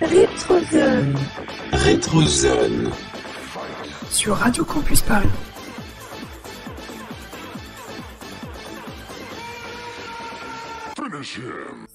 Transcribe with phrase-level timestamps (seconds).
[0.00, 1.14] Rétrozone.
[1.72, 2.90] Rétrozone.
[4.10, 5.28] Sur Radio Campus Paris.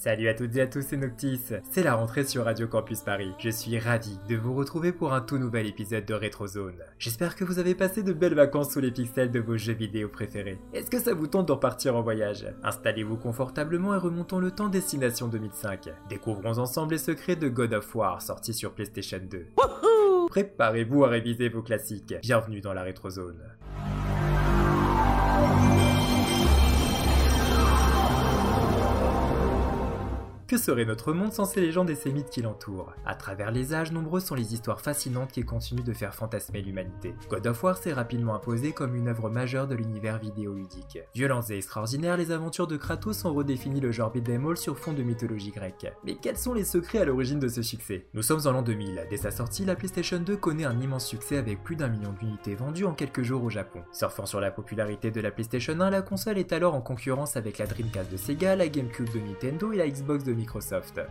[0.08, 1.42] Salut à toutes et à tous, c'est Noctis.
[1.70, 3.34] C'est la rentrée sur Radio Campus Paris.
[3.40, 6.82] Je suis ravi de vous retrouver pour un tout nouvel épisode de Rétrozone.
[6.98, 10.08] J'espère que vous avez passé de belles vacances sous les pixels de vos jeux vidéo
[10.08, 10.60] préférés.
[10.72, 12.46] Est-ce que ça vous tente de repartir en voyage?
[12.64, 15.90] Installez-vous confortablement et remontons le temps Destination 2005.
[16.08, 19.48] Découvrons ensemble les secrets de God of War sorti sur PlayStation 2.
[20.30, 22.16] Préparez-vous à réviser vos classiques.
[22.22, 23.44] Bienvenue dans la Rétrozone.
[30.48, 32.94] Que serait notre monde sans ces légendes et ces mythes qui l'entourent?
[33.06, 37.14] À travers les âges, nombreuses sont les histoires fascinantes qui continuent de faire fantasmer l'humanité.
[37.30, 41.00] God of War s'est rapidement imposé comme une œuvre majeure de l'univers vidéoludique.
[41.14, 44.94] Violentes et extraordinaires, les aventures de Kratos ont redéfini le genre beat'em all sur fond
[44.94, 45.92] de mythologie grecque.
[46.06, 48.06] Mais quels sont les secrets à l'origine de ce succès?
[48.14, 49.08] Nous sommes en l'an 2000.
[49.10, 52.56] Dès sa sortie, la PlayStation 2 connaît un immense succès avec plus d'un million d'unités
[52.56, 53.82] vendues en quelques jours au Japon.
[53.92, 57.58] Surfant sur la popularité de la PlayStation 1, la console est alors en concurrence avec
[57.58, 61.02] la Dreamcast de Sega, la GameCube de Nintendo et la Xbox de Microsoft.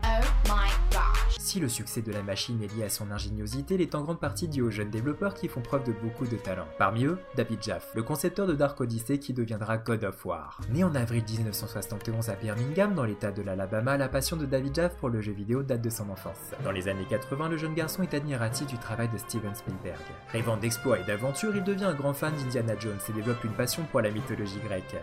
[1.38, 4.20] Si le succès de la machine est lié à son ingéniosité, il est en grande
[4.20, 6.66] partie dû aux jeunes développeurs qui font preuve de beaucoup de talent.
[6.78, 10.60] Parmi eux, David Jaff, le concepteur de Dark Odyssey qui deviendra God of War.
[10.70, 14.96] Né en avril 1971 à Birmingham, dans l'état de l'Alabama, la passion de David Jaff
[14.96, 16.52] pour le jeu vidéo date de son enfance.
[16.64, 20.00] Dans les années 80, le jeune garçon est admiratif du travail de Steven Spielberg.
[20.32, 23.84] Rêvant d'exploits et d'aventures, il devient un grand fan d'Indiana Jones et développe une passion
[23.90, 24.96] pour la mythologie grecque.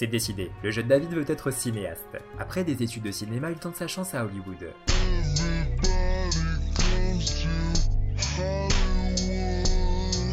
[0.00, 2.16] C'est décidé, le jeune David veut être cinéaste.
[2.38, 4.72] Après des études de cinéma, il tente sa chance à Hollywood.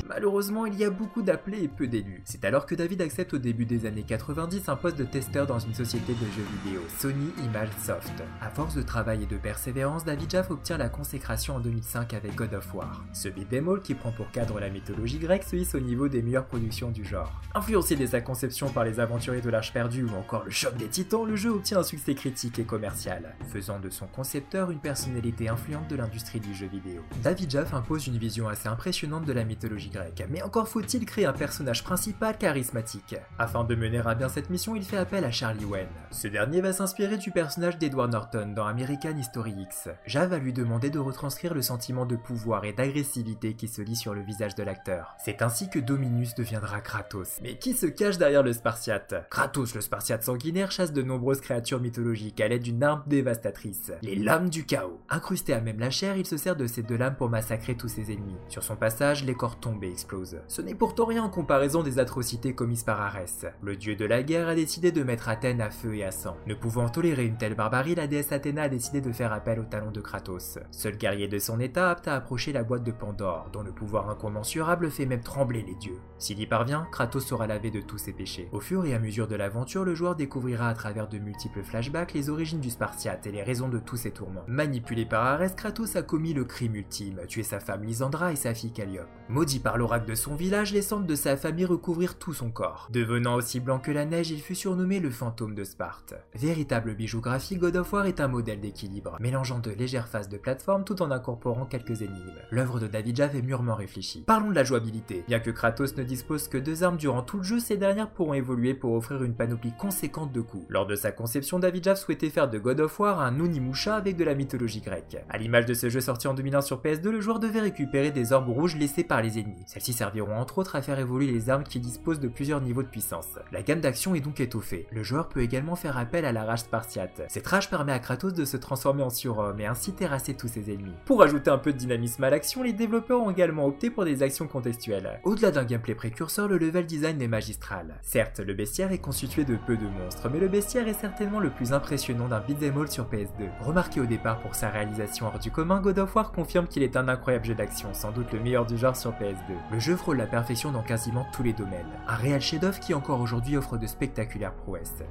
[0.10, 2.22] Malheureusement, il y a beaucoup d'appelés et peu d'élus.
[2.24, 5.60] C'est alors que David accepte au début des années 90 un poste de testeur dans
[5.60, 8.24] une société de jeux vidéo, Sony Image Soft.
[8.42, 12.36] À force de travail et de persévérance, David Jaff obtient la consécration en 2005 avec
[12.36, 13.04] God of War.
[13.12, 16.22] Ce beat'em all qui prend pour cadre la mythologie grecque se hisse au niveau des
[16.22, 17.42] meilleures productions du genre.
[17.54, 20.88] Influencé dès sa conception par les aventuriers de l'Arche perdue ou encore le choc des
[20.88, 25.50] titans, le jeu obtient un succès critique et commercial, faisant de son concepteur une personnalité
[25.50, 27.02] influente de l'industrie du jeu vidéo.
[27.24, 29.90] David Jaff impose une vision assez impressionnante de la mythologie
[30.30, 33.16] mais encore faut-il créer un personnage principal charismatique.
[33.38, 35.88] Afin de mener à bien cette mission, il fait appel à Charlie Wen.
[36.12, 39.90] Ce dernier va s'inspirer du personnage d'Edward Norton dans American History X.
[40.06, 43.96] Jav va lui demander de retranscrire le sentiment de pouvoir et d'agressivité qui se lit
[43.96, 45.16] sur le visage de l'acteur.
[45.24, 47.40] C'est ainsi que Dominus deviendra Kratos.
[47.42, 49.28] Mais qui se cache derrière le Spartiate?
[49.30, 54.16] Kratos, le Spartiate sanguinaire, chasse de nombreuses créatures mythologiques à l'aide d'une arme dévastatrice, les
[54.16, 55.02] lames du chaos.
[55.10, 57.88] Incrusté à même la chair, il se sert de ces deux lames pour massacrer tous
[57.88, 58.38] ses ennemis.
[58.50, 60.42] Sur son passage, les corps tombent et explosent.
[60.48, 63.46] Ce n'est pourtant rien en comparaison des atrocités commises par Arès.
[63.62, 66.38] Le dieu de la guerre a décidé de mettre Athènes à feu et à sang.
[66.46, 69.64] Ne pouvant tolérer une telle barbarie, la déesse Athéna a décidé de faire appel au
[69.64, 70.60] talon de Kratos.
[70.72, 74.10] Seul guerrier de son état apte à approcher la boîte de Pandore, dont le pouvoir
[74.10, 76.00] incommensurable fait même trembler les dieux.
[76.18, 78.50] S'il y parvient, Kratos sera lavé de tous ses péchés.
[78.52, 82.14] Au fur et à mesure de l'aventure, le joueur découvrira à travers de multiples flashbacks
[82.14, 84.44] les origines du Spartiate et les raisons de tous ses tourments.
[84.48, 88.54] Manipulé par Arès, Kratos a commis le crime ultime, tué sa femme Lysandra et sa
[88.54, 89.08] fille Calliope.
[89.30, 92.88] Maudit par l'oracle de son village, les cendres de sa famille recouvrirent tout son corps.
[92.92, 96.16] Devenant aussi blanc que la neige, il fut surnommé le fantôme de Sparte.
[96.34, 100.38] Véritable bijou graphique, God of War est un modèle d'équilibre, mélangeant de légères phases de
[100.38, 102.42] plateforme tout en incorporant quelques énigmes.
[102.52, 104.24] L'œuvre de David Jaff est mûrement réfléchie.
[104.26, 105.24] Parlons de la jouabilité.
[105.28, 108.34] Bien que Kratos ne dispose que deux armes durant tout le jeu, ces dernières pourront
[108.34, 110.66] évoluer pour offrir une panoplie conséquente de coups.
[110.70, 114.18] Lors de sa conception, David Jaff souhaitait faire de God of War un Onimusha avec
[114.18, 115.18] de la mythologie grecque.
[115.30, 118.34] À l'image de ce jeu sorti en 2001 sur PS2, le joueur devait récupérer des
[118.34, 119.66] orbes rouges laissées par les ennemis.
[119.68, 122.88] Celles-ci serviront entre autres à faire évoluer les armes qui disposent de plusieurs niveaux de
[122.88, 123.38] puissance.
[123.52, 124.88] La gamme d'action est donc étoffée.
[124.92, 127.24] Le joueur peut également faire appel à la rage spartiate.
[127.28, 130.72] Cette rage permet à Kratos de se transformer en surhomme et ainsi terrasser tous ses
[130.74, 130.96] ennemis.
[131.04, 134.24] Pour ajouter un peu de dynamisme à l'action, les développeurs ont également opté pour des
[134.24, 135.20] actions contextuelles.
[135.26, 138.00] Au-delà d'un gameplay précurseur, le level design est magistral.
[138.04, 141.50] Certes, le bestiaire est constitué de peu de monstres, mais le bestiaire est certainement le
[141.50, 143.50] plus impressionnant d'un beat'em all sur PS2.
[143.60, 146.96] Remarqué au départ pour sa réalisation hors du commun, God of War confirme qu'il est
[146.96, 149.57] un incroyable jeu d'action, sans doute le meilleur du genre sur PS2.
[149.72, 151.86] Le jeu frôle la perfection dans quasiment tous les domaines.
[152.08, 155.04] Un réel chef-d'œuvre qui encore aujourd'hui offre de spectaculaires prouesses.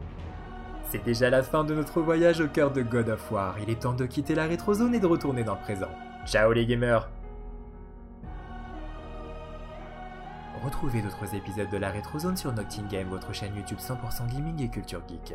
[0.91, 3.57] C'est déjà la fin de notre voyage au cœur de God of War.
[3.61, 5.91] Il est temps de quitter la rétrozone et de retourner dans le présent.
[6.27, 7.09] Ciao les gamers
[10.65, 14.69] Retrouvez d'autres épisodes de la rétrozone sur Nocting Game, votre chaîne YouTube 100% gaming et
[14.69, 15.35] culture geek.